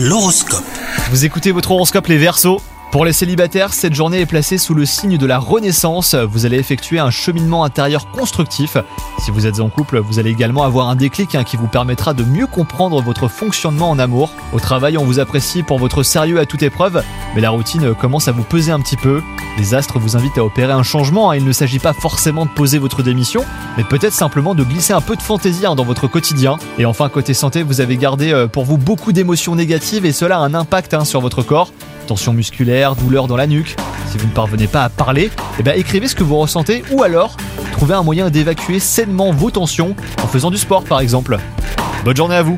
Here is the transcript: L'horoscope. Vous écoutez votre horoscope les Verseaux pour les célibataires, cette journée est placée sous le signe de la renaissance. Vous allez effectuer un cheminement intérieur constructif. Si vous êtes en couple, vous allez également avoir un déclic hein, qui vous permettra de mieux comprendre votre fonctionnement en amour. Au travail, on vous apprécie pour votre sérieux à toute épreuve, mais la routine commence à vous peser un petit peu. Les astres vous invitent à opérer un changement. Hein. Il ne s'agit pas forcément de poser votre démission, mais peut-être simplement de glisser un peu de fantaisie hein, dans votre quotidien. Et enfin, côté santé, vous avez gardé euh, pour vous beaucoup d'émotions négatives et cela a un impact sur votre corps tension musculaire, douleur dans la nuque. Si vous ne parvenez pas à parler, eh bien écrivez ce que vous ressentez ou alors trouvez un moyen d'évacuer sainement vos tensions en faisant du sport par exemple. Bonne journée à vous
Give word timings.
L'horoscope. 0.00 0.62
Vous 1.10 1.24
écoutez 1.24 1.50
votre 1.50 1.72
horoscope 1.72 2.06
les 2.06 2.18
Verseaux 2.18 2.62
pour 2.90 3.04
les 3.04 3.12
célibataires, 3.12 3.74
cette 3.74 3.94
journée 3.94 4.20
est 4.20 4.26
placée 4.26 4.56
sous 4.56 4.72
le 4.72 4.86
signe 4.86 5.18
de 5.18 5.26
la 5.26 5.38
renaissance. 5.38 6.14
Vous 6.14 6.46
allez 6.46 6.56
effectuer 6.56 6.98
un 6.98 7.10
cheminement 7.10 7.62
intérieur 7.62 8.10
constructif. 8.10 8.78
Si 9.18 9.30
vous 9.30 9.46
êtes 9.46 9.60
en 9.60 9.68
couple, 9.68 9.98
vous 9.98 10.18
allez 10.18 10.30
également 10.30 10.62
avoir 10.62 10.88
un 10.88 10.96
déclic 10.96 11.34
hein, 11.34 11.44
qui 11.44 11.58
vous 11.58 11.66
permettra 11.66 12.14
de 12.14 12.24
mieux 12.24 12.46
comprendre 12.46 13.02
votre 13.02 13.28
fonctionnement 13.28 13.90
en 13.90 13.98
amour. 13.98 14.30
Au 14.54 14.58
travail, 14.58 14.96
on 14.96 15.04
vous 15.04 15.20
apprécie 15.20 15.62
pour 15.62 15.78
votre 15.78 16.02
sérieux 16.02 16.40
à 16.40 16.46
toute 16.46 16.62
épreuve, 16.62 17.02
mais 17.34 17.42
la 17.42 17.50
routine 17.50 17.94
commence 17.94 18.26
à 18.26 18.32
vous 18.32 18.42
peser 18.42 18.72
un 18.72 18.80
petit 18.80 18.96
peu. 18.96 19.22
Les 19.58 19.74
astres 19.74 19.98
vous 19.98 20.16
invitent 20.16 20.38
à 20.38 20.44
opérer 20.44 20.72
un 20.72 20.82
changement. 20.82 21.30
Hein. 21.30 21.36
Il 21.36 21.44
ne 21.44 21.52
s'agit 21.52 21.80
pas 21.80 21.92
forcément 21.92 22.46
de 22.46 22.50
poser 22.50 22.78
votre 22.78 23.02
démission, 23.02 23.44
mais 23.76 23.84
peut-être 23.84 24.14
simplement 24.14 24.54
de 24.54 24.64
glisser 24.64 24.94
un 24.94 25.02
peu 25.02 25.14
de 25.14 25.22
fantaisie 25.22 25.66
hein, 25.66 25.74
dans 25.74 25.84
votre 25.84 26.06
quotidien. 26.06 26.56
Et 26.78 26.86
enfin, 26.86 27.10
côté 27.10 27.34
santé, 27.34 27.62
vous 27.62 27.82
avez 27.82 27.98
gardé 27.98 28.32
euh, 28.32 28.46
pour 28.46 28.64
vous 28.64 28.78
beaucoup 28.78 29.12
d'émotions 29.12 29.56
négatives 29.56 30.06
et 30.06 30.12
cela 30.12 30.38
a 30.38 30.40
un 30.40 30.54
impact 30.54 31.04
sur 31.04 31.20
votre 31.20 31.42
corps 31.42 31.70
tension 32.08 32.32
musculaire, 32.32 32.96
douleur 32.96 33.28
dans 33.28 33.36
la 33.36 33.46
nuque. 33.46 33.76
Si 34.10 34.18
vous 34.18 34.26
ne 34.26 34.32
parvenez 34.32 34.66
pas 34.66 34.82
à 34.84 34.88
parler, 34.88 35.30
eh 35.60 35.62
bien 35.62 35.74
écrivez 35.74 36.08
ce 36.08 36.14
que 36.14 36.24
vous 36.24 36.36
ressentez 36.38 36.82
ou 36.90 37.02
alors 37.02 37.36
trouvez 37.72 37.94
un 37.94 38.02
moyen 38.02 38.30
d'évacuer 38.30 38.80
sainement 38.80 39.30
vos 39.30 39.50
tensions 39.50 39.94
en 40.22 40.26
faisant 40.26 40.50
du 40.50 40.58
sport 40.58 40.82
par 40.82 41.00
exemple. 41.00 41.38
Bonne 42.04 42.16
journée 42.16 42.34
à 42.34 42.42
vous 42.42 42.56